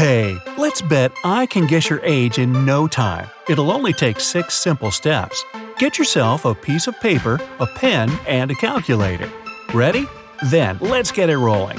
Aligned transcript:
Hey, 0.00 0.40
let's 0.56 0.80
bet 0.80 1.12
I 1.24 1.44
can 1.44 1.66
guess 1.66 1.90
your 1.90 2.00
age 2.02 2.38
in 2.38 2.64
no 2.64 2.88
time. 2.88 3.28
It'll 3.50 3.70
only 3.70 3.92
take 3.92 4.18
six 4.18 4.54
simple 4.54 4.90
steps. 4.90 5.44
Get 5.76 5.98
yourself 5.98 6.46
a 6.46 6.54
piece 6.54 6.86
of 6.86 6.98
paper, 7.00 7.38
a 7.58 7.66
pen, 7.66 8.10
and 8.26 8.50
a 8.50 8.54
calculator. 8.54 9.30
Ready? 9.74 10.06
Then 10.46 10.78
let's 10.80 11.12
get 11.12 11.28
it 11.28 11.36
rolling. 11.36 11.78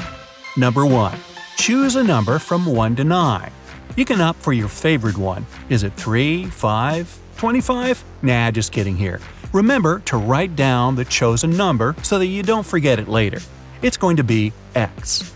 Number 0.55 0.85
1. 0.85 1.17
Choose 1.57 1.95
a 1.95 2.03
number 2.03 2.37
from 2.37 2.67
1 2.67 2.97
to 2.97 3.03
9. 3.03 3.51
You 3.95 4.05
can 4.05 4.21
opt 4.21 4.37
for 4.37 4.53
your 4.53 4.67
favorite 4.67 5.17
one. 5.17 5.43
Is 5.69 5.81
it 5.81 5.93
3, 5.93 6.45
5, 6.45 7.19
25? 7.37 8.03
Nah, 8.21 8.51
just 8.51 8.71
kidding 8.71 8.97
here. 8.97 9.19
Remember 9.51 9.97
to 10.01 10.17
write 10.17 10.55
down 10.55 10.93
the 10.93 11.05
chosen 11.05 11.57
number 11.57 11.95
so 12.03 12.19
that 12.19 12.27
you 12.27 12.43
don't 12.43 12.67
forget 12.67 12.99
it 12.99 13.07
later. 13.07 13.39
It's 13.81 13.97
going 13.97 14.17
to 14.17 14.23
be 14.23 14.53
X. 14.75 15.33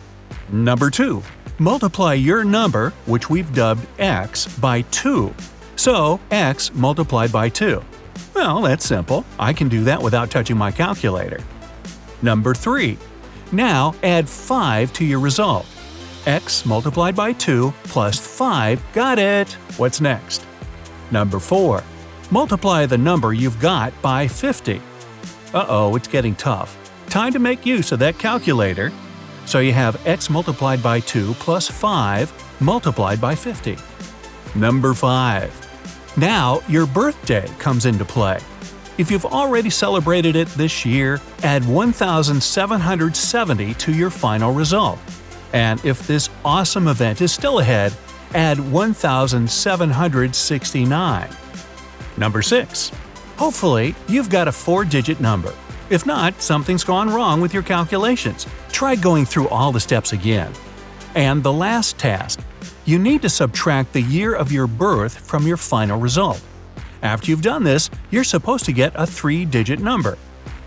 Number 0.52 0.92
2. 0.92 1.24
Multiply 1.58 2.16
your 2.16 2.44
number, 2.44 2.90
which 3.06 3.30
we've 3.30 3.54
dubbed 3.56 3.88
x, 3.98 4.46
by 4.58 4.82
2. 4.82 5.34
So, 5.78 6.20
x 6.30 6.74
multiplied 6.74 7.32
by 7.32 7.48
2. 7.48 7.82
Well, 8.34 8.62
that's 8.62 8.86
simple. 8.86 9.24
I 9.40 9.54
can 9.54 9.70
do 9.70 9.86
that 9.86 10.02
without 10.02 10.30
touching 10.30 10.58
my 10.58 10.72
calculator. 10.72 11.40
Number 12.22 12.54
3. 12.54 12.98
Now 13.54 13.96
add 14.04 14.28
5 14.28 14.92
to 14.94 15.06
your 15.06 15.22
result. 15.22 15.66
x 16.26 16.66
multiplied 16.66 17.16
by 17.16 17.32
2 17.32 17.74
plus 17.86 18.20
5, 18.20 18.84
got 18.92 19.18
it! 19.18 19.54
What's 19.78 20.02
next? 20.02 20.46
Number 21.10 21.40
4. 21.40 21.82
Multiply 22.32 22.86
the 22.86 22.98
number 22.98 23.32
you've 23.32 23.62
got 23.62 23.94
by 24.02 24.28
50. 24.28 24.82
Uh 25.54 25.66
oh, 25.70 25.96
it's 25.96 26.10
getting 26.10 26.36
tough. 26.36 26.78
Time 27.10 27.32
to 27.32 27.40
make 27.40 27.66
use 27.66 27.94
of 27.94 28.00
that 28.00 28.18
calculator 28.18 28.92
so 29.46 29.60
you 29.60 29.74
have 29.74 30.06
x 30.08 30.30
multiplied 30.30 30.82
by 30.82 31.00
2 31.00 31.34
plus 31.36 31.68
5 31.68 32.62
multiplied 32.62 33.22
by 33.22 33.36
50. 33.36 33.78
Number 34.56 34.94
5. 34.94 36.18
Now 36.18 36.62
your 36.68 36.86
birthday 36.86 37.48
comes 37.60 37.86
into 37.86 38.06
play. 38.06 38.40
If 38.98 39.12
you've 39.12 39.26
already 39.26 39.70
celebrated 39.70 40.38
it 40.38 40.48
this 40.50 40.86
year, 40.86 41.22
add 41.44 41.68
1,770 41.68 43.74
to 43.74 43.94
your 43.94 44.10
final 44.10 44.54
result. 44.54 44.98
And 45.52 45.84
if 45.84 46.08
this 46.08 46.30
awesome 46.46 46.88
event 46.88 47.20
is 47.22 47.34
still 47.34 47.60
ahead, 47.60 47.94
add 48.34 48.58
1,769. 48.72 51.30
Number 52.18 52.42
6. 52.42 52.92
Hopefully, 53.38 53.94
you've 54.08 54.30
got 54.30 54.48
a 54.48 54.52
four 54.52 54.86
digit 54.86 55.20
number. 55.20 55.54
If 55.90 56.06
not, 56.06 56.42
something's 56.42 56.84
gone 56.84 57.14
wrong 57.14 57.42
with 57.42 57.54
your 57.54 57.64
calculations. 57.64 58.48
Try 58.72 58.96
going 58.96 59.26
through 59.26 59.50
all 59.50 59.72
the 59.72 59.80
steps 59.80 60.14
again. 60.14 60.52
And 61.14 61.44
the 61.44 61.54
last 61.54 61.98
task 61.98 62.40
you 62.86 63.00
need 63.00 63.24
to 63.24 63.30
subtract 63.30 63.94
the 63.94 64.02
year 64.02 64.36
of 64.36 64.52
your 64.52 64.68
birth 64.68 65.18
from 65.18 65.48
your 65.48 65.58
final 65.58 66.00
result. 66.00 66.42
After 67.02 67.32
you've 67.32 67.42
done 67.42 67.64
this, 67.64 67.90
you're 68.12 68.24
supposed 68.24 68.66
to 68.66 68.74
get 68.74 68.94
a 68.96 69.08
three 69.08 69.44
digit 69.44 69.80
number. 69.80 70.18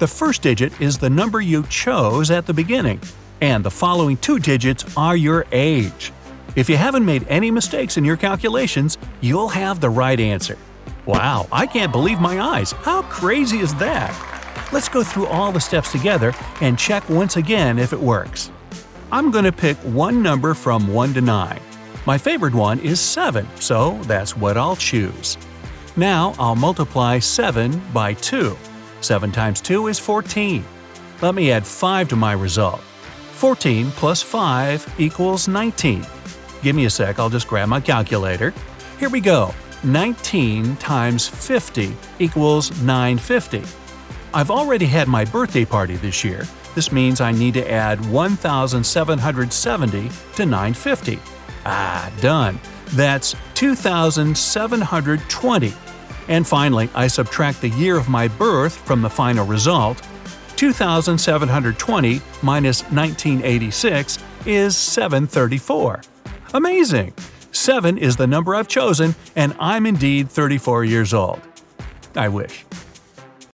The 0.01 0.07
first 0.07 0.43
digit 0.43 0.81
is 0.81 0.99
the 0.99 1.11
number 1.11 1.41
you 1.41 1.63
chose 1.65 2.31
at 2.31 2.47
the 2.47 2.55
beginning, 2.55 3.01
and 3.41 3.65
the 3.65 3.71
following 3.71 4.17
two 4.17 4.39
digits 4.39 4.85
are 4.97 5.17
your 5.17 5.47
age. 5.53 6.13
If 6.57 6.69
you 6.69 6.77
haven't 6.77 7.05
made 7.05 7.27
any 7.29 7.51
mistakes 7.53 7.97
in 7.97 8.05
your 8.05 8.17
calculations, 8.17 8.99
you'll 9.21 9.49
have 9.49 9.81
the 9.81 9.91
right 9.91 10.19
answer. 10.19 10.59
Wow, 11.07 11.47
I 11.53 11.67
can't 11.67 11.93
believe 11.93 12.21
my 12.21 12.41
eyes! 12.41 12.73
How 12.73 13.03
crazy 13.03 13.59
is 13.59 13.75
that? 13.77 14.38
Let's 14.71 14.91
go 14.91 15.03
through 15.03 15.29
all 15.29 15.51
the 15.51 15.61
steps 15.61 15.91
together 15.91 16.35
and 16.61 16.79
check 16.79 17.09
once 17.09 17.37
again 17.37 17.79
if 17.79 17.95
it 17.95 18.01
works. 18.01 18.53
I'm 19.11 19.31
going 19.31 19.45
to 19.45 19.53
pick 19.53 19.79
one 19.79 20.23
number 20.23 20.53
from 20.53 20.93
1 20.93 21.15
to 21.15 21.23
9. 21.23 21.61
My 22.05 22.19
favorite 22.19 22.55
one 22.55 22.79
is 22.81 23.01
7, 23.01 23.47
so 23.57 23.99
that's 24.03 24.37
what 24.37 24.59
I'll 24.59 24.77
choose. 24.77 25.39
Now 25.97 26.35
I'll 26.39 26.55
multiply 26.55 27.19
7 27.19 27.81
by 27.95 28.13
2. 28.13 28.55
7 29.01 29.33
times 29.33 29.63
2 29.63 29.87
is 29.87 29.99
14. 29.99 30.63
Let 31.23 31.35
me 31.35 31.51
add 31.51 31.67
5 31.67 32.11
to 32.11 32.17
my 32.17 32.33
result. 32.33 32.81
14 33.33 33.91
plus 33.93 34.21
5 34.21 34.97
equals 34.99 35.49
19. 35.49 36.05
Give 36.63 36.77
me 36.77 36.85
a 36.85 36.91
sec, 36.91 37.19
I'll 37.19 37.31
just 37.31 37.49
grab 37.49 37.71
my 37.71 37.81
calculator. 37.81 38.53
Here 38.99 39.09
we 39.09 39.21
go. 39.21 39.55
19 39.85 40.77
times 40.77 41.27
50 41.27 41.97
equals 42.19 42.71
950. 42.83 43.63
I've 44.35 44.51
already 44.51 44.87
had 44.87 45.07
my 45.09 45.25
birthday 45.25 45.65
party 45.65 45.97
this 45.97 46.23
year. 46.23 46.47
This 46.75 46.93
means 46.93 47.21
I 47.21 47.33
need 47.33 47.55
to 47.55 47.71
add 47.71 48.05
1,770 48.11 50.11
to 50.35 50.47
950. 50.47 51.19
Ah, 51.65 52.13
done. 52.21 52.61
That's 52.91 53.35
2,720. 53.55 55.73
And 56.29 56.47
finally, 56.47 56.91
I 56.95 57.07
subtract 57.07 57.63
the 57.63 57.71
year 57.71 57.97
of 57.97 58.09
my 58.09 58.29
birth 58.29 58.77
from 58.77 59.03
the 59.03 59.11
final 59.11 59.47
result. 59.47 60.07
2,720 60.57 62.21
minus 62.43 62.83
1986 62.83 64.19
is 64.45 64.77
734. 64.77 66.03
Amazing! 66.55 67.15
7 67.53 67.99
is 67.99 68.17
the 68.17 68.27
number 68.27 68.55
I've 68.55 68.69
chosen, 68.69 69.15
and 69.37 69.55
I'm 69.59 69.87
indeed 69.87 70.31
34 70.31 70.85
years 70.85 71.15
old. 71.15 71.41
I 72.15 72.29
wish. 72.29 72.67